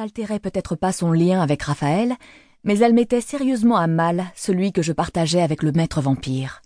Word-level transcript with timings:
n'altérait 0.00 0.40
peut-être 0.40 0.76
pas 0.76 0.92
son 0.92 1.12
lien 1.12 1.42
avec 1.42 1.62
Raphaël, 1.62 2.16
mais 2.64 2.78
elle 2.78 2.94
mettait 2.94 3.20
sérieusement 3.20 3.76
à 3.76 3.86
mal 3.86 4.24
celui 4.34 4.72
que 4.72 4.80
je 4.80 4.94
partageais 4.94 5.42
avec 5.42 5.62
le 5.62 5.72
maître 5.72 6.00
vampire. 6.00 6.62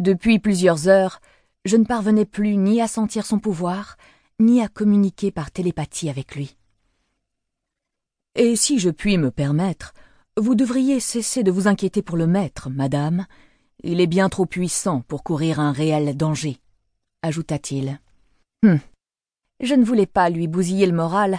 Depuis 0.00 0.40
plusieurs 0.40 0.88
heures, 0.88 1.20
je 1.64 1.76
ne 1.76 1.84
parvenais 1.84 2.24
plus 2.24 2.56
ni 2.56 2.82
à 2.82 2.88
sentir 2.88 3.24
son 3.24 3.38
pouvoir, 3.38 3.96
ni 4.40 4.60
à 4.60 4.66
communiquer 4.66 5.30
par 5.30 5.52
télépathie 5.52 6.10
avec 6.10 6.34
lui. 6.34 6.56
Et 8.34 8.56
si 8.56 8.80
je 8.80 8.90
puis 8.90 9.16
me 9.16 9.30
permettre, 9.30 9.94
vous 10.36 10.56
devriez 10.56 10.98
cesser 10.98 11.44
de 11.44 11.52
vous 11.52 11.68
inquiéter 11.68 12.02
pour 12.02 12.16
le 12.16 12.26
maître, 12.26 12.68
madame. 12.68 13.26
Il 13.84 14.00
est 14.00 14.08
bien 14.08 14.28
trop 14.28 14.44
puissant 14.44 15.02
pour 15.02 15.22
courir 15.22 15.60
un 15.60 15.70
réel 15.70 16.16
danger, 16.16 16.58
ajouta-t-il. 17.22 18.00
Hum. 18.64 18.80
Je 19.60 19.74
ne 19.74 19.84
voulais 19.84 20.06
pas 20.06 20.30
lui 20.30 20.48
bousiller 20.48 20.86
le 20.86 20.96
moral, 20.96 21.38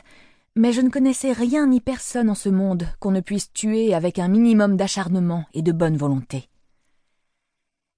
mais 0.56 0.72
je 0.72 0.82
ne 0.82 0.90
connaissais 0.90 1.34
rien 1.34 1.68
ni 1.68 1.82
personne 1.82 2.30
en 2.30 2.36
ce 2.36 2.50
monde 2.50 2.88
qu'on 3.00 3.12
ne 3.12 3.20
puisse 3.20 3.52
tuer 3.52 3.94
avec 3.94 4.20
un 4.20 4.30
minimum 4.30 4.78
d'acharnement 4.78 5.46
et 5.54 5.62
de 5.62 5.72
bonne 5.72 5.98
volonté. 5.98 6.50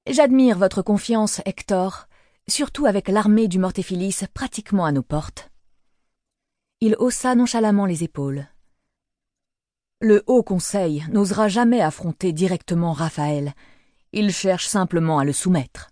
J'admire 0.10 0.58
votre 0.58 0.82
confiance, 0.82 1.42
Hector, 1.46 2.08
surtout 2.48 2.86
avec 2.86 3.10
l'armée 3.10 3.48
du 3.48 3.60
Mortéphilis 3.60 4.24
pratiquement 4.34 4.86
à 4.86 4.92
nos 4.92 5.04
portes. 5.04 5.52
Il 6.82 6.96
haussa 6.98 7.36
nonchalamment 7.36 7.86
les 7.86 8.04
épaules. 8.04 8.48
Le 10.00 10.24
Haut 10.28 10.44
Conseil 10.44 11.04
n'osera 11.12 11.48
jamais 11.48 11.82
affronter 11.82 12.32
directement 12.32 12.94
Raphaël. 12.94 13.54
Il 14.14 14.32
cherche 14.32 14.68
simplement 14.68 15.20
à 15.20 15.26
le 15.26 15.34
soumettre. 15.34 15.90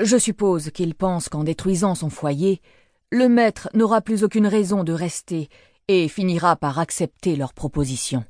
Je 0.00 0.16
suppose 0.16 0.70
qu'il 0.70 0.94
pense 0.94 1.28
qu'en 1.28 1.44
détruisant 1.44 1.96
son 1.96 2.10
foyer, 2.10 2.62
le 3.10 3.28
maître 3.28 3.68
n'aura 3.74 4.00
plus 4.00 4.22
aucune 4.22 4.46
raison 4.46 4.84
de 4.84 4.92
rester 4.92 5.48
et 5.88 6.08
finira 6.08 6.56
par 6.56 6.78
accepter 6.78 7.34
leur 7.34 7.52
proposition. 7.52 8.24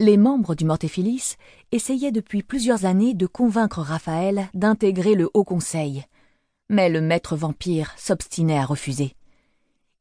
Les 0.00 0.16
membres 0.16 0.54
du 0.54 0.64
Mortéphilis 0.64 1.36
essayaient 1.72 2.12
depuis 2.12 2.42
plusieurs 2.42 2.84
années 2.84 3.14
de 3.14 3.26
convaincre 3.26 3.80
Raphaël 3.80 4.48
d'intégrer 4.52 5.14
le 5.14 5.30
Haut 5.34 5.44
Conseil, 5.44 6.04
mais 6.68 6.88
le 6.88 7.00
maître 7.00 7.36
vampire 7.36 7.94
s'obstinait 7.96 8.58
à 8.58 8.66
refuser. 8.66 9.14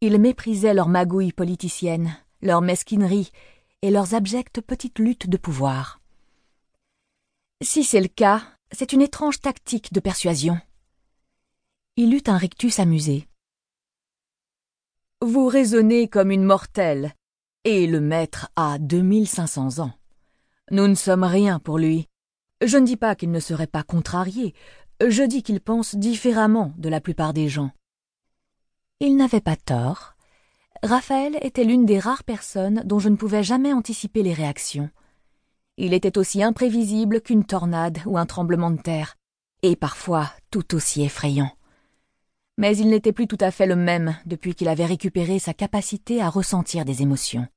Il 0.01 0.19
méprisait 0.19 0.73
leurs 0.73 0.89
magouilles 0.89 1.31
politiciennes, 1.31 2.17
leur 2.41 2.61
mesquinerie 2.61 3.31
et 3.81 3.91
leurs 3.91 4.15
abjectes 4.15 4.61
petites 4.61 4.99
luttes 4.99 5.29
de 5.29 5.37
pouvoir. 5.37 6.01
Si 7.61 7.83
c'est 7.83 8.01
le 8.01 8.07
cas, 8.07 8.41
c'est 8.71 8.91
une 8.91 9.01
étrange 9.01 9.39
tactique 9.39 9.93
de 9.93 9.99
persuasion. 9.99 10.59
Il 11.95 12.13
eut 12.13 12.23
un 12.27 12.37
rictus 12.37 12.79
amusé. 12.79 13.27
Vous 15.25 15.47
raisonnez 15.47 16.09
comme 16.09 16.31
une 16.31 16.43
mortelle, 16.43 17.13
et 17.63 17.87
le 17.87 18.01
maître 18.01 18.49
a 18.57 18.77
deux 18.77 19.01
mille 19.01 19.25
cinq 19.25 19.47
cents 19.47 19.79
ans. 19.79 19.93
Nous 20.69 20.85
ne 20.85 20.95
sommes 20.95 21.23
rien 21.23 21.59
pour 21.59 21.77
lui. 21.77 22.09
Je 22.61 22.75
ne 22.75 22.85
dis 22.85 22.97
pas 22.97 23.15
qu'il 23.15 23.31
ne 23.31 23.39
serait 23.39 23.67
pas 23.67 23.83
contrarié, 23.83 24.53
je 24.99 25.23
dis 25.23 25.41
qu'il 25.41 25.61
pense 25.61 25.95
différemment 25.95 26.73
de 26.77 26.89
la 26.89 26.99
plupart 26.99 27.31
des 27.31 27.47
gens. 27.47 27.71
Il 28.99 29.15
n'avait 29.15 29.39
pas 29.39 29.55
tort. 29.55 30.15
Raphaël 30.83 31.37
était 31.41 31.63
l'une 31.63 31.85
des 31.85 31.99
rares 31.99 32.25
personnes 32.25 32.81
dont 32.83 32.99
je 32.99 33.07
ne 33.07 33.15
pouvais 33.15 33.43
jamais 33.43 33.71
anticiper 33.71 34.23
les 34.23 34.33
réactions. 34.33 34.89
Il 35.77 35.93
était 35.93 36.17
aussi 36.17 36.43
imprévisible 36.43 37.21
qu'une 37.21 37.45
tornade 37.45 37.99
ou 38.07 38.17
un 38.17 38.25
tremblement 38.25 38.71
de 38.71 38.81
terre, 38.81 39.15
et 39.61 39.77
parfois 39.77 40.29
tout 40.51 40.75
aussi 40.75 41.01
effrayant 41.01 41.53
mais 42.57 42.77
il 42.77 42.89
n'était 42.89 43.13
plus 43.13 43.27
tout 43.27 43.37
à 43.39 43.51
fait 43.51 43.65
le 43.65 43.75
même 43.75 44.15
depuis 44.25 44.55
qu'il 44.55 44.67
avait 44.67 44.85
récupéré 44.85 45.39
sa 45.39 45.53
capacité 45.53 46.21
à 46.21 46.29
ressentir 46.29 46.85
des 46.85 47.01
émotions. 47.01 47.47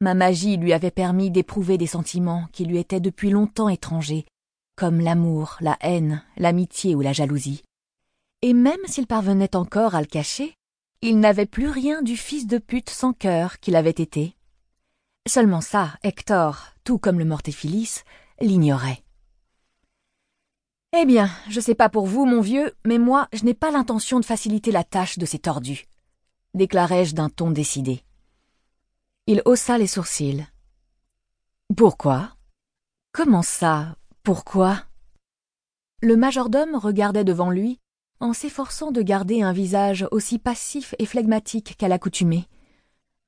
Ma 0.00 0.14
magie 0.14 0.56
lui 0.56 0.72
avait 0.72 0.90
permis 0.90 1.30
d'éprouver 1.30 1.78
des 1.78 1.86
sentiments 1.86 2.46
qui 2.52 2.64
lui 2.64 2.78
étaient 2.78 3.00
depuis 3.00 3.30
longtemps 3.30 3.68
étrangers, 3.68 4.26
comme 4.76 5.00
l'amour, 5.00 5.56
la 5.60 5.76
haine, 5.80 6.22
l'amitié 6.36 6.94
ou 6.94 7.00
la 7.00 7.12
jalousie. 7.12 7.62
Et 8.42 8.54
même 8.54 8.78
s'il 8.86 9.08
parvenait 9.08 9.56
encore 9.56 9.96
à 9.96 10.00
le 10.00 10.06
cacher, 10.06 10.54
il 11.02 11.18
n'avait 11.18 11.46
plus 11.46 11.68
rien 11.68 12.02
du 12.02 12.16
fils 12.16 12.46
de 12.46 12.58
pute 12.58 12.90
sans 12.90 13.12
cœur 13.12 13.58
qu'il 13.58 13.74
avait 13.74 13.90
été. 13.90 14.36
Seulement 15.26 15.60
ça, 15.60 15.94
Hector, 16.02 16.68
tout 16.84 16.98
comme 16.98 17.18
le 17.18 17.24
Mortéphilis, 17.24 18.02
l'ignorait. 18.40 19.02
Eh 20.96 21.04
bien, 21.04 21.28
je 21.50 21.60
sais 21.60 21.74
pas 21.74 21.90
pour 21.90 22.06
vous, 22.06 22.24
mon 22.24 22.40
vieux, 22.40 22.74
mais 22.86 22.96
moi, 22.96 23.28
je 23.34 23.44
n'ai 23.44 23.52
pas 23.52 23.70
l'intention 23.70 24.20
de 24.20 24.24
faciliter 24.24 24.72
la 24.72 24.84
tâche 24.84 25.18
de 25.18 25.26
ces 25.26 25.38
tordus, 25.38 25.84
déclarai-je 26.54 27.14
d'un 27.14 27.28
ton 27.28 27.50
décidé. 27.50 28.02
Il 29.26 29.42
haussa 29.44 29.76
les 29.76 29.86
sourcils. 29.86 30.46
Pourquoi? 31.76 32.30
Comment 33.12 33.42
ça? 33.42 33.96
Pourquoi? 34.22 34.82
Le 36.00 36.16
majordome 36.16 36.76
regardait 36.76 37.24
devant 37.24 37.50
lui, 37.50 37.78
en 38.20 38.32
s'efforçant 38.32 38.90
de 38.90 39.02
garder 39.02 39.42
un 39.42 39.52
visage 39.52 40.06
aussi 40.10 40.38
passif 40.38 40.94
et 40.98 41.04
flegmatique 41.04 41.76
qu'à 41.76 41.88
l'accoutumée. 41.88 42.46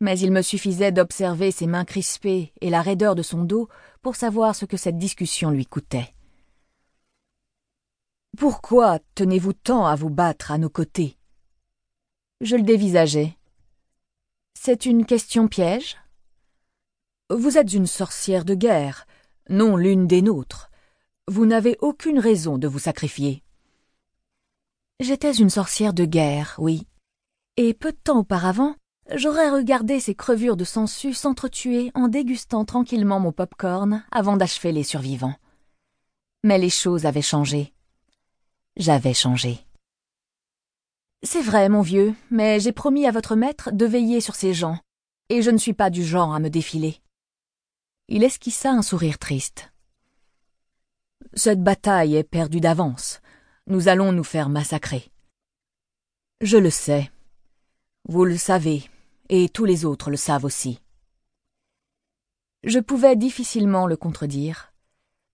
Mais 0.00 0.18
il 0.18 0.32
me 0.32 0.40
suffisait 0.40 0.92
d'observer 0.92 1.50
ses 1.50 1.66
mains 1.66 1.84
crispées 1.84 2.54
et 2.62 2.70
la 2.70 2.80
raideur 2.80 3.14
de 3.14 3.22
son 3.22 3.44
dos 3.44 3.68
pour 4.00 4.16
savoir 4.16 4.56
ce 4.56 4.64
que 4.64 4.78
cette 4.78 4.96
discussion 4.96 5.50
lui 5.50 5.66
coûtait. 5.66 6.14
Pourquoi 8.36 8.98
tenez-vous 9.14 9.52
tant 9.52 9.86
à 9.86 9.96
vous 9.96 10.08
battre 10.08 10.50
à 10.50 10.58
nos 10.58 10.70
côtés? 10.70 11.18
Je 12.40 12.56
le 12.56 12.62
dévisageais. 12.62 13.36
C'est 14.54 14.86
une 14.86 15.04
question 15.04 15.48
piège? 15.48 15.96
Vous 17.28 17.58
êtes 17.58 17.72
une 17.72 17.86
sorcière 17.86 18.44
de 18.44 18.54
guerre, 18.54 19.06
non 19.48 19.76
l'une 19.76 20.06
des 20.06 20.22
nôtres. 20.22 20.70
Vous 21.28 21.44
n'avez 21.44 21.76
aucune 21.80 22.18
raison 22.18 22.56
de 22.56 22.66
vous 22.66 22.78
sacrifier. 22.78 23.42
J'étais 25.00 25.32
une 25.32 25.50
sorcière 25.50 25.92
de 25.92 26.04
guerre, 26.04 26.54
oui. 26.58 26.86
Et 27.56 27.74
peu 27.74 27.92
de 27.92 27.96
temps 27.96 28.20
auparavant, 28.20 28.74
j'aurais 29.14 29.50
regardé 29.50 30.00
ces 30.00 30.14
crevures 30.14 30.56
de 30.56 30.64
sangsues 30.64 31.14
s'entretuer 31.14 31.90
en 31.94 32.08
dégustant 32.08 32.64
tranquillement 32.64 33.20
mon 33.20 33.32
pop-corn 33.32 34.04
avant 34.10 34.36
d'achever 34.36 34.72
les 34.72 34.84
survivants. 34.84 35.36
Mais 36.42 36.58
les 36.58 36.70
choses 36.70 37.06
avaient 37.06 37.22
changé. 37.22 37.72
J'avais 38.76 39.14
changé. 39.14 39.64
C'est 41.22 41.42
vrai, 41.42 41.68
mon 41.68 41.82
vieux, 41.82 42.14
mais 42.30 42.60
j'ai 42.60 42.72
promis 42.72 43.06
à 43.06 43.10
votre 43.10 43.36
maître 43.36 43.70
de 43.72 43.84
veiller 43.84 44.20
sur 44.20 44.34
ces 44.34 44.54
gens, 44.54 44.78
et 45.28 45.42
je 45.42 45.50
ne 45.50 45.58
suis 45.58 45.74
pas 45.74 45.90
du 45.90 46.04
genre 46.04 46.34
à 46.34 46.40
me 46.40 46.48
défiler. 46.48 47.00
Il 48.08 48.24
esquissa 48.24 48.70
un 48.70 48.82
sourire 48.82 49.18
triste. 49.18 49.70
Cette 51.34 51.62
bataille 51.62 52.16
est 52.16 52.24
perdue 52.24 52.60
d'avance. 52.60 53.20
Nous 53.66 53.88
allons 53.88 54.12
nous 54.12 54.24
faire 54.24 54.48
massacrer. 54.48 55.10
Je 56.40 56.56
le 56.56 56.70
sais. 56.70 57.10
Vous 58.08 58.24
le 58.24 58.38
savez, 58.38 58.88
et 59.28 59.48
tous 59.48 59.66
les 59.66 59.84
autres 59.84 60.10
le 60.10 60.16
savent 60.16 60.44
aussi. 60.44 60.80
Je 62.64 62.78
pouvais 62.78 63.14
difficilement 63.14 63.86
le 63.86 63.96
contredire. 63.96 64.69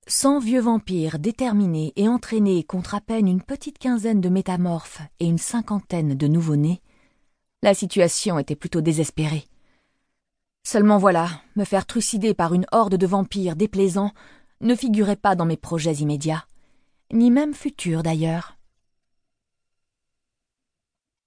Cent 0.09 0.39
vieux 0.39 0.61
vampires 0.61 1.19
déterminés 1.19 1.93
et 1.97 2.07
entraînés 2.07 2.63
contre 2.63 2.95
à 2.95 3.01
peine 3.01 3.27
une 3.27 3.43
petite 3.43 3.79
quinzaine 3.79 4.21
de 4.21 4.29
métamorphes 4.29 5.01
et 5.19 5.27
une 5.27 5.37
cinquantaine 5.37 6.15
de 6.15 6.29
nouveau-nés, 6.29 6.81
la 7.65 7.75
situation 7.75 8.39
était 8.39 8.55
plutôt 8.55 8.81
désespérée. 8.81 9.49
Seulement 10.63 10.99
voilà, 10.99 11.29
me 11.57 11.65
faire 11.65 11.87
trucider 11.87 12.35
par 12.35 12.55
une 12.55 12.67
horde 12.71 12.95
de 12.95 13.07
vampires 13.07 13.57
déplaisants 13.57 14.13
ne 14.61 14.77
figurait 14.77 15.17
pas 15.17 15.35
dans 15.35 15.45
mes 15.45 15.57
projets 15.57 15.95
immédiats, 15.95 16.47
ni 17.13 17.33
même 17.33 17.53
futurs 17.53 18.05
d'ailleurs. 18.05 18.57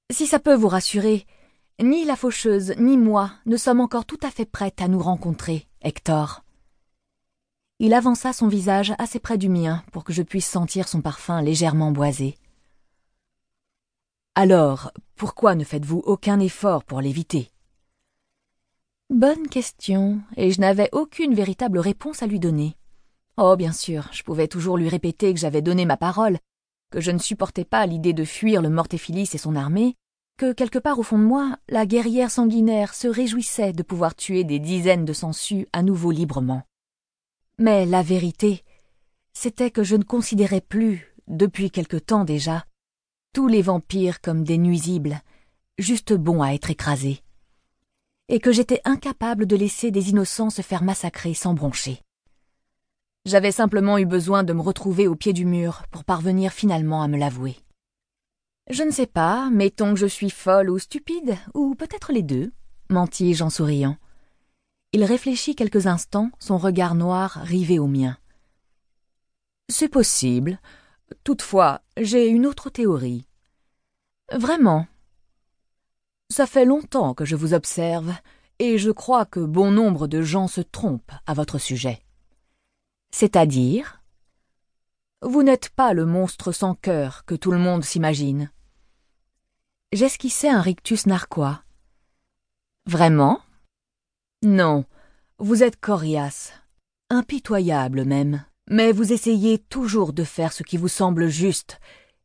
Si 0.09 0.25
ça 0.25 0.39
peut 0.39 0.55
vous 0.55 0.69
rassurer, 0.69 1.25
ni 1.81 2.05
la 2.05 2.15
faucheuse 2.15 2.73
ni 2.77 2.95
moi 2.95 3.31
ne 3.45 3.57
sommes 3.57 3.81
encore 3.81 4.05
tout 4.05 4.19
à 4.23 4.31
fait 4.31 4.45
prêtes 4.45 4.81
à 4.81 4.87
nous 4.87 4.99
rencontrer, 4.99 5.67
Hector. 5.81 6.45
Il 7.81 7.93
avança 7.93 8.33
son 8.33 8.49
visage 8.49 8.93
assez 8.97 9.19
près 9.19 9.37
du 9.37 9.47
mien 9.47 9.83
pour 9.93 10.03
que 10.03 10.11
je 10.11 10.21
puisse 10.21 10.45
sentir 10.45 10.89
son 10.89 10.99
parfum 10.99 11.41
légèrement 11.41 11.91
boisé. 11.91 12.35
Alors, 14.35 14.91
pourquoi 15.15 15.55
ne 15.55 15.63
faites-vous 15.63 15.99
aucun 16.05 16.41
effort 16.41 16.83
pour 16.83 16.99
l'éviter? 16.99 17.49
Bonne 19.09 19.47
question, 19.47 20.19
et 20.35 20.51
je 20.51 20.59
n'avais 20.59 20.89
aucune 20.91 21.33
véritable 21.33 21.79
réponse 21.79 22.21
à 22.21 22.27
lui 22.27 22.41
donner. 22.41 22.75
Oh, 23.37 23.55
bien 23.55 23.71
sûr, 23.71 24.09
je 24.11 24.23
pouvais 24.23 24.49
toujours 24.49 24.77
lui 24.77 24.89
répéter 24.89 25.33
que 25.33 25.39
j'avais 25.39 25.61
donné 25.61 25.85
ma 25.85 25.95
parole, 25.95 26.37
que 26.91 26.99
je 26.99 27.11
ne 27.11 27.17
supportais 27.17 27.63
pas 27.63 27.85
l'idée 27.85 28.13
de 28.13 28.25
fuir 28.25 28.61
le 28.61 28.69
Mortéphilis 28.69 29.29
et 29.33 29.37
son 29.37 29.55
armée, 29.55 29.95
que 30.37 30.51
quelque 30.51 30.79
part 30.79 30.99
au 30.99 31.03
fond 31.03 31.17
de 31.17 31.23
moi, 31.23 31.55
la 31.69 31.85
guerrière 31.85 32.29
sanguinaire 32.29 32.93
se 32.93 33.07
réjouissait 33.07 33.71
de 33.71 33.83
pouvoir 33.83 34.15
tuer 34.15 34.43
des 34.43 34.59
dizaines 34.59 35.05
de 35.05 35.13
sangsues 35.13 35.67
à 35.71 35.81
nouveau 35.81 36.11
librement. 36.11 36.63
Mais 37.59 37.85
la 37.85 38.01
vérité, 38.01 38.63
c'était 39.33 39.69
que 39.69 39.83
je 39.83 39.95
ne 39.97 40.03
considérais 40.03 40.61
plus, 40.61 41.13
depuis 41.27 41.69
quelque 41.69 41.97
temps 41.97 42.25
déjà, 42.25 42.65
tous 43.33 43.47
les 43.47 43.61
vampires 43.61 44.21
comme 44.21 44.43
des 44.43 44.57
nuisibles, 44.57 45.21
juste 45.77 46.13
bons 46.13 46.41
à 46.41 46.53
être 46.53 46.71
écrasés. 46.71 47.21
et 48.29 48.39
que 48.39 48.51
j'étais 48.51 48.79
incapable 48.85 49.47
de 49.47 49.55
laisser 49.55 49.89
des 49.91 50.11
innocents 50.11 50.51
se 50.51 50.61
faire 50.61 50.83
massacrer 50.83 51.33
sans 51.33 51.55
broncher. 51.55 51.99
J'avais 53.25 53.51
simplement 53.51 53.97
eu 53.97 54.05
besoin 54.05 54.43
de 54.43 54.53
me 54.53 54.61
retrouver 54.61 55.07
au 55.07 55.15
pied 55.15 55.33
du 55.33 55.45
mur 55.45 55.83
pour 55.91 56.05
parvenir 56.05 56.53
finalement 56.53 57.01
à 57.01 57.07
me 57.07 57.17
l'avouer. 57.17 57.57
Je 58.69 58.83
ne 58.83 58.91
sais 58.91 59.07
pas, 59.07 59.49
mettons 59.49 59.93
que 59.93 59.99
je 59.99 60.05
suis 60.05 60.29
folle 60.29 60.69
ou 60.69 60.77
stupide, 60.77 61.37
ou 61.55 61.73
peut-être 61.73 62.13
les 62.13 62.21
deux, 62.21 62.51
mentis-je 62.89 63.43
en 63.43 63.49
souriant. 63.49 63.97
Il 64.91 65.03
réfléchit 65.03 65.55
quelques 65.55 65.85
instants, 65.85 66.31
son 66.39 66.57
regard 66.57 66.95
noir 66.95 67.39
rivé 67.43 67.77
au 67.77 67.87
mien. 67.87 68.17
C'est 69.69 69.89
possible. 69.89 70.59
Toutefois, 71.23 71.81
j'ai 71.97 72.27
une 72.27 72.47
autre 72.47 72.71
théorie. 72.71 73.27
Vraiment. 74.31 74.87
Ça 76.31 76.47
fait 76.47 76.65
longtemps 76.65 77.13
que 77.13 77.25
je 77.25 77.35
vous 77.35 77.53
observe, 77.53 78.13
et 78.57 78.77
je 78.79 78.89
crois 78.89 79.25
que 79.25 79.39
bon 79.39 79.71
nombre 79.71 80.07
de 80.07 80.21
gens 80.21 80.47
se 80.47 80.61
trompent 80.61 81.13
à 81.27 81.33
votre 81.33 81.59
sujet. 81.59 82.01
C'est-à-dire? 83.11 84.01
Vous 85.21 85.43
n'êtes 85.43 85.69
pas 85.69 85.93
le 85.93 86.05
monstre 86.05 86.51
sans 86.51 86.73
cœur 86.75 87.25
que 87.25 87.35
tout 87.35 87.51
le 87.51 87.57
monde 87.57 87.83
s'imagine. 87.83 88.51
J'esquissais 89.91 90.49
un 90.49 90.61
rictus 90.61 91.05
narquois. 91.05 91.63
Vraiment? 92.85 93.41
Non, 94.41 94.85
vous 95.37 95.63
êtes 95.63 95.81
coriace, 95.81 96.53
impitoyable 97.09 98.05
même, 98.05 98.45
mais 98.69 98.93
vous 98.93 99.11
essayez 99.11 99.57
toujours 99.57 100.13
de 100.13 100.23
faire 100.23 100.53
ce 100.53 100.63
qui 100.63 100.77
vous 100.77 100.87
semble 100.87 101.27
juste 101.27 101.81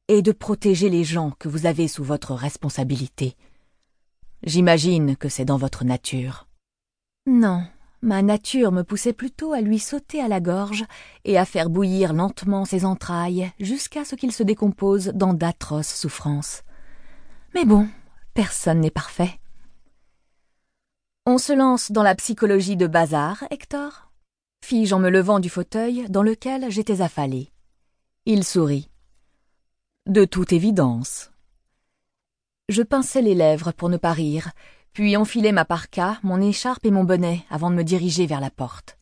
et 0.07 0.23
de 0.23 0.31
protéger 0.31 0.91
les 0.91 1.03
gens 1.03 1.33
que 1.33 1.49
vous 1.49 1.67
avez 1.67 1.89
sous 1.89 2.05
votre 2.05 2.35
responsabilité. 2.35 3.37
J'imagine 4.45 5.17
que 5.17 5.29
c'est 5.29 5.45
dans 5.45 5.57
votre 5.57 5.85
nature. 5.85 6.47
Non, 7.27 7.65
ma 8.01 8.23
nature 8.23 8.71
me 8.71 8.85
poussait 8.85 9.13
plutôt 9.13 9.53
à 9.53 9.61
lui 9.61 9.81
sauter 9.81 10.21
à 10.21 10.29
la 10.29 10.41
gorge 10.41 10.85
et 11.25 11.37
à 11.37 11.45
faire 11.45 11.69
bouillir 11.69 12.13
lentement 12.13 12.65
ses 12.65 12.85
entrailles 12.85 13.51
jusqu'à 13.59 14.05
ce 14.05 14.15
qu'il 14.15 14.31
se 14.31 14.45
décompose 14.45 15.07
dans 15.15 15.35
d'atroces 15.35 15.95
souffrances. 15.95 16.63
Mais 17.57 17.65
bon, 17.65 17.89
personne 18.35 18.81
n'est 18.81 18.91
parfait. 18.93 19.41
On 21.27 21.39
se 21.39 21.53
lance 21.53 21.91
dans 21.91 22.03
la 22.03 22.15
psychologie 22.15 22.77
de 22.77 22.87
bazar, 22.87 23.45
Hector 23.51 24.05
fis-je 24.65 24.95
en 24.95 24.99
me 24.99 25.11
levant 25.11 25.41
du 25.41 25.51
fauteuil 25.51 26.07
dans 26.09 26.23
lequel 26.23 26.71
j'étais 26.71 27.03
affalé. 27.03 27.53
Il 28.25 28.45
sourit. 28.45 28.89
De 30.07 30.25
toute 30.25 30.55
évidence. 30.55 31.31
Je 32.71 32.83
pinçai 32.83 33.21
les 33.21 33.35
lèvres 33.35 33.73
pour 33.73 33.91
ne 33.91 33.99
pas 33.99 34.15
rire, 34.15 34.53
puis 34.95 35.19
enfilai 35.19 35.53
ma 35.53 35.67
parka, 35.67 36.19
mon 36.23 36.41
écharpe 36.41 36.87
et 36.87 36.91
mon 36.91 37.05
bonnet 37.05 37.45
avant 37.51 37.71
de 37.71 37.75
me 37.75 37.85
diriger 37.85 38.25
vers 38.27 38.41
la 38.41 38.51
porte. 38.51 38.97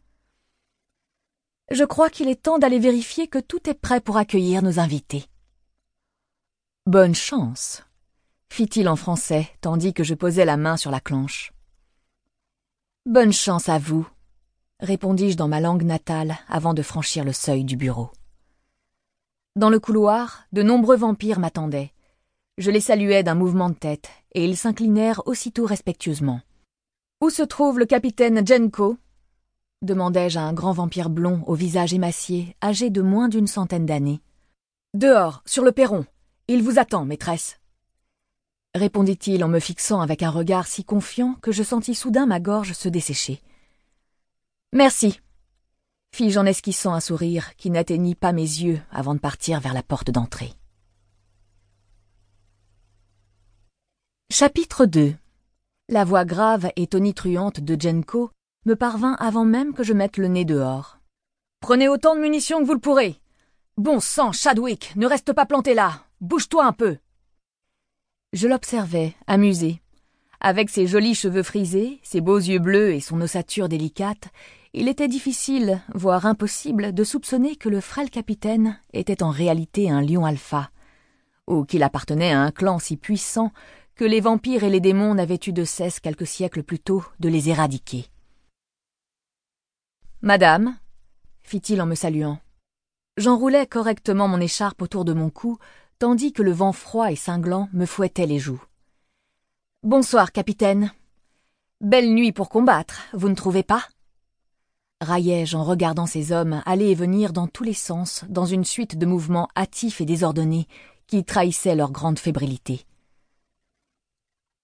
Je 1.70 1.84
crois 1.84 2.10
qu'il 2.10 2.28
est 2.28 2.42
temps 2.42 2.58
d'aller 2.58 2.80
vérifier 2.80 3.28
que 3.28 3.38
tout 3.38 3.70
est 3.70 3.74
prêt 3.74 4.00
pour 4.00 4.16
accueillir 4.16 4.62
nos 4.62 4.80
invités. 4.80 5.26
Bonne 6.86 7.14
chance, 7.14 7.84
fit-il 8.48 8.88
en 8.88 8.96
français, 8.96 9.48
tandis 9.60 9.94
que 9.94 10.02
je 10.02 10.14
posais 10.14 10.44
la 10.44 10.56
main 10.56 10.76
sur 10.76 10.90
la 10.90 11.00
clenche. 11.00 11.51
Bonne 13.06 13.32
chance 13.32 13.68
à 13.68 13.80
vous, 13.80 14.06
répondis-je 14.78 15.36
dans 15.36 15.48
ma 15.48 15.58
langue 15.58 15.82
natale 15.82 16.38
avant 16.48 16.72
de 16.72 16.82
franchir 16.82 17.24
le 17.24 17.32
seuil 17.32 17.64
du 17.64 17.76
bureau. 17.76 18.12
Dans 19.56 19.70
le 19.70 19.80
couloir, 19.80 20.44
de 20.52 20.62
nombreux 20.62 20.96
vampires 20.96 21.40
m'attendaient. 21.40 21.92
Je 22.58 22.70
les 22.70 22.80
saluai 22.80 23.24
d'un 23.24 23.34
mouvement 23.34 23.70
de 23.70 23.74
tête, 23.74 24.08
et 24.34 24.44
ils 24.44 24.56
s'inclinèrent 24.56 25.26
aussitôt 25.26 25.66
respectueusement. 25.66 26.42
Où 27.20 27.28
se 27.28 27.42
trouve 27.42 27.80
le 27.80 27.86
capitaine 27.86 28.46
Jenko 28.46 28.96
demandai-je 29.82 30.38
à 30.38 30.42
un 30.42 30.52
grand 30.52 30.72
vampire 30.72 31.10
blond 31.10 31.42
au 31.48 31.54
visage 31.54 31.92
émacié, 31.92 32.54
âgé 32.62 32.88
de 32.88 33.02
moins 33.02 33.28
d'une 33.28 33.48
centaine 33.48 33.84
d'années. 33.84 34.20
Dehors, 34.94 35.42
sur 35.44 35.64
le 35.64 35.72
perron. 35.72 36.06
Il 36.46 36.62
vous 36.62 36.78
attend, 36.78 37.04
maîtresse. 37.04 37.58
Répondit-il 38.74 39.44
en 39.44 39.48
me 39.48 39.58
fixant 39.58 40.00
avec 40.00 40.22
un 40.22 40.30
regard 40.30 40.66
si 40.66 40.84
confiant 40.84 41.34
que 41.42 41.52
je 41.52 41.62
sentis 41.62 41.94
soudain 41.94 42.26
ma 42.26 42.40
gorge 42.40 42.72
se 42.72 42.88
dessécher. 42.88 43.42
Merci, 44.72 45.20
fis-je 46.14 46.38
en 46.38 46.46
esquissant 46.46 46.94
un 46.94 47.00
sourire 47.00 47.54
qui 47.56 47.70
n'atteignit 47.70 48.18
pas 48.18 48.32
mes 48.32 48.40
yeux 48.42 48.80
avant 48.90 49.14
de 49.14 49.20
partir 49.20 49.60
vers 49.60 49.74
la 49.74 49.82
porte 49.82 50.10
d'entrée. 50.10 50.54
Chapitre 54.30 54.86
2 54.86 55.14
La 55.90 56.04
voix 56.04 56.24
grave 56.24 56.70
et 56.76 56.86
tonitruante 56.86 57.60
de 57.60 57.78
Jenko 57.78 58.30
me 58.64 58.76
parvint 58.76 59.14
avant 59.18 59.44
même 59.44 59.74
que 59.74 59.82
je 59.82 59.92
mette 59.92 60.16
le 60.16 60.28
nez 60.28 60.46
dehors. 60.46 60.98
Prenez 61.60 61.88
autant 61.88 62.14
de 62.14 62.20
munitions 62.20 62.60
que 62.60 62.64
vous 62.64 62.72
le 62.72 62.80
pourrez. 62.80 63.20
Bon 63.76 64.00
sang, 64.00 64.32
Chadwick, 64.32 64.96
ne 64.96 65.06
reste 65.06 65.32
pas 65.34 65.46
planté 65.46 65.74
là. 65.74 66.04
Bouge-toi 66.20 66.64
un 66.64 66.72
peu. 66.72 66.96
Je 68.32 68.48
l'observais, 68.48 69.14
amusé. 69.26 69.82
Avec 70.40 70.70
ses 70.70 70.86
jolis 70.86 71.14
cheveux 71.14 71.42
frisés, 71.42 72.00
ses 72.02 72.22
beaux 72.22 72.38
yeux 72.38 72.58
bleus 72.58 72.94
et 72.94 73.00
son 73.00 73.20
ossature 73.20 73.68
délicate, 73.68 74.28
il 74.72 74.88
était 74.88 75.06
difficile, 75.06 75.82
voire 75.94 76.24
impossible, 76.24 76.94
de 76.94 77.04
soupçonner 77.04 77.56
que 77.56 77.68
le 77.68 77.82
frêle 77.82 78.08
capitaine 78.08 78.80
était 78.94 79.22
en 79.22 79.28
réalité 79.28 79.90
un 79.90 80.00
lion 80.00 80.24
alpha, 80.24 80.70
ou 81.46 81.66
qu'il 81.66 81.82
appartenait 81.82 82.32
à 82.32 82.40
un 82.40 82.50
clan 82.50 82.78
si 82.78 82.96
puissant 82.96 83.52
que 83.96 84.04
les 84.06 84.20
vampires 84.20 84.64
et 84.64 84.70
les 84.70 84.80
démons 84.80 85.14
n'avaient 85.14 85.38
eu 85.46 85.52
de 85.52 85.64
cesse 85.64 86.00
quelques 86.00 86.26
siècles 86.26 86.62
plus 86.62 86.80
tôt 86.80 87.04
de 87.20 87.28
les 87.28 87.50
éradiquer. 87.50 88.06
Madame, 90.22 90.74
fit-il 91.42 91.82
en 91.82 91.86
me 91.86 91.94
saluant. 91.94 92.38
J'enroulais 93.18 93.66
correctement 93.66 94.26
mon 94.26 94.40
écharpe 94.40 94.80
autour 94.80 95.04
de 95.04 95.12
mon 95.12 95.28
cou, 95.28 95.58
tandis 96.02 96.32
que 96.32 96.42
le 96.42 96.50
vent 96.50 96.72
froid 96.72 97.12
et 97.12 97.16
cinglant 97.16 97.68
me 97.72 97.86
fouettait 97.86 98.26
les 98.26 98.40
joues. 98.40 98.60
Bonsoir, 99.84 100.32
capitaine. 100.32 100.90
Belle 101.80 102.12
nuit 102.12 102.32
pour 102.32 102.48
combattre, 102.48 103.02
vous 103.12 103.28
ne 103.28 103.36
trouvez 103.36 103.62
pas? 103.62 103.84
raillai-je 105.00 105.56
en 105.56 105.62
regardant 105.62 106.06
ces 106.06 106.32
hommes 106.32 106.60
aller 106.66 106.86
et 106.86 106.96
venir 106.96 107.32
dans 107.32 107.46
tous 107.46 107.62
les 107.62 107.72
sens, 107.72 108.24
dans 108.28 108.46
une 108.46 108.64
suite 108.64 108.98
de 108.98 109.06
mouvements 109.06 109.48
hâtifs 109.56 110.00
et 110.00 110.04
désordonnés 110.04 110.66
qui 111.06 111.22
trahissaient 111.24 111.76
leur 111.76 111.92
grande 111.92 112.18
fébrilité. 112.18 112.84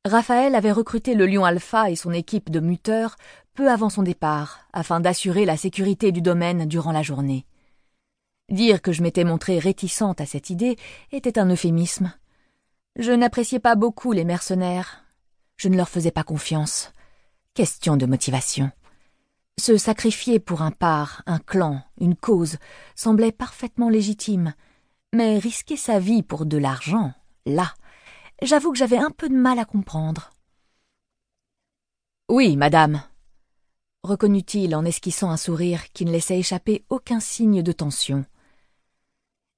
Raphaël 0.05 0.56
avait 0.56 0.73
recruté 0.73 1.14
le 1.14 1.26
lion 1.26 1.44
alpha 1.44 1.88
et 1.88 1.94
son 1.94 2.11
équipe 2.11 2.50
de 2.50 2.58
muteurs 2.58 3.14
peu 3.55 3.70
avant 3.70 3.90
son 3.90 4.02
départ, 4.02 4.59
afin 4.73 4.99
d'assurer 4.99 5.45
la 5.45 5.57
sécurité 5.57 6.11
du 6.11 6.21
domaine 6.21 6.66
durant 6.66 6.90
la 6.90 7.02
journée. 7.02 7.47
Dire 8.49 8.81
que 8.81 8.93
je 8.93 9.02
m'étais 9.02 9.25
montrée 9.25 9.59
réticente 9.59 10.21
à 10.21 10.26
cette 10.26 10.49
idée 10.49 10.76
était 11.12 11.38
un 11.38 11.50
euphémisme. 11.50 12.12
Je 12.97 13.12
n'appréciais 13.12 13.61
pas 13.61 13.75
beaucoup 13.75 14.12
les 14.12 14.25
mercenaires. 14.25 15.05
Je 15.57 15.69
ne 15.69 15.76
leur 15.76 15.88
faisais 15.88 16.11
pas 16.11 16.25
confiance. 16.25 16.93
Question 17.52 17.97
de 17.97 18.07
motivation. 18.07 18.71
Se 19.59 19.76
sacrifier 19.76 20.38
pour 20.38 20.62
un 20.62 20.71
part, 20.71 21.23
un 21.26 21.38
clan, 21.38 21.83
une 22.00 22.17
cause, 22.17 22.59
semblait 22.95 23.33
parfaitement 23.33 23.88
légitime, 23.88 24.55
mais 25.12 25.38
risquer 25.38 25.76
sa 25.76 25.99
vie 25.99 26.23
pour 26.23 26.47
de 26.47 26.57
l'argent, 26.57 27.12
là, 27.45 27.75
j'avoue 28.40 28.73
que 28.73 28.78
j'avais 28.78 28.99
un 28.99 29.11
peu 29.11 29.28
de 29.28 29.35
mal 29.35 29.59
à 29.59 29.64
comprendre. 29.64 30.31
Oui, 32.31 32.57
madame, 32.57 33.02
reconnut-il 34.05 34.76
en 34.76 34.85
esquissant 34.85 35.31
un 35.31 35.37
sourire 35.37 35.93
qui 35.93 36.05
ne 36.05 36.12
laissait 36.12 36.38
échapper 36.38 36.85
aucun 36.88 37.21
signe 37.21 37.62
de 37.62 37.73
tension. 37.73 38.25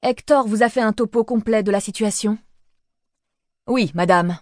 Hector 0.02 0.48
vous 0.48 0.62
a 0.62 0.70
fait 0.70 0.80
un 0.80 0.94
topo 0.94 1.24
complet 1.24 1.62
de 1.62 1.70
la 1.70 1.78
situation? 1.78 2.38
Oui, 3.66 3.92
madame, 3.94 4.38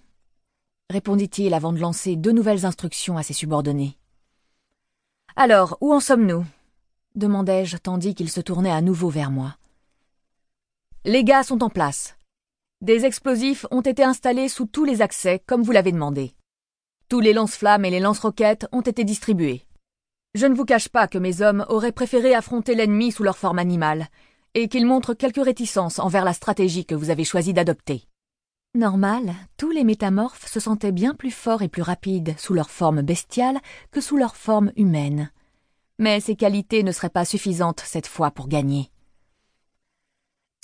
répondit-il 0.88 1.52
avant 1.52 1.72
de 1.72 1.80
lancer 1.80 2.14
deux 2.14 2.30
nouvelles 2.30 2.64
instructions 2.64 3.16
à 3.16 3.24
ses 3.24 3.32
subordonnés. 3.32 3.98
Alors, 5.34 5.76
où 5.80 5.92
en 5.92 5.98
sommes-nous? 5.98 6.46
demandai-je 7.16 7.76
tandis 7.76 8.14
qu'il 8.14 8.30
se 8.30 8.40
tournait 8.40 8.70
à 8.70 8.80
nouveau 8.80 9.08
vers 9.08 9.32
moi. 9.32 9.56
Les 11.04 11.24
gars 11.24 11.42
sont 11.42 11.64
en 11.64 11.70
place. 11.70 12.16
Des 12.80 13.04
explosifs 13.04 13.66
ont 13.72 13.80
été 13.80 14.04
installés 14.04 14.48
sous 14.48 14.66
tous 14.66 14.84
les 14.84 15.02
accès, 15.02 15.42
comme 15.44 15.62
vous 15.62 15.72
l'avez 15.72 15.90
demandé. 15.90 16.36
Tous 17.08 17.18
les 17.18 17.32
lance-flammes 17.32 17.84
et 17.84 17.90
les 17.90 17.98
lance-roquettes 17.98 18.68
ont 18.70 18.82
été 18.82 19.02
distribués. 19.02 19.66
Je 20.34 20.46
ne 20.46 20.54
vous 20.54 20.64
cache 20.64 20.88
pas 20.88 21.08
que 21.08 21.18
mes 21.18 21.42
hommes 21.42 21.66
auraient 21.68 21.90
préféré 21.90 22.32
affronter 22.32 22.76
l'ennemi 22.76 23.10
sous 23.10 23.24
leur 23.24 23.36
forme 23.36 23.58
animale, 23.58 24.06
et 24.55 24.69
qu'ils 24.69 24.87
montrent 24.87 25.14
quelques 25.14 25.45
réticences 25.45 25.99
envers 25.99 26.25
la 26.25 26.33
stratégie 26.33 26.87
que 26.87 26.95
vous 26.95 27.11
avez 27.11 27.25
choisi 27.25 27.52
d'adopter. 27.52 28.05
Normal, 28.75 29.35
tous 29.57 29.71
les 29.71 29.85
métamorphes 29.85 30.47
se 30.47 30.61
sentaient 30.61 30.93
bien 30.93 31.14
plus 31.14 31.31
forts 31.31 31.62
et 31.62 31.69
plus 31.69 31.83
rapides 31.83 32.35
sous 32.38 32.55
leur 32.55 32.71
forme 32.71 33.02
bestiale 33.02 33.59
que 33.90 34.00
sous 34.00 34.17
leur 34.17 34.37
forme 34.37 34.73
humaine. 34.76 35.33
Mais 35.99 36.21
ces 36.21 36.37
qualités 36.37 36.83
ne 36.83 36.93
seraient 36.93 37.09
pas 37.09 37.25
suffisantes 37.25 37.81
cette 37.81 38.07
fois 38.07 38.31
pour 38.31 38.47
gagner. 38.47 38.90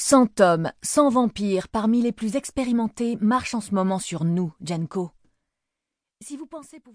Cent 0.01 0.41
hommes, 0.41 0.71
cent 0.83 1.09
vampires 1.09 1.69
parmi 1.69 2.03
les 2.03 2.13
plus 2.13 2.37
expérimentés 2.37 3.17
marchent 3.21 3.55
en 3.55 3.61
ce 3.61 3.75
moment 3.75 3.99
sur 3.99 4.25
nous, 4.25 4.53
Janko. 4.61 5.11
Si 6.21 6.37
vous 6.37 6.47
pensez 6.47 6.81
pouvoir 6.81 6.95